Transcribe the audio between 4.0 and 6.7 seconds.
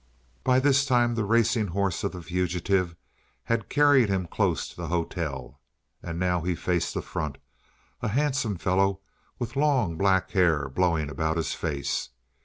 him close to the hotel, and now he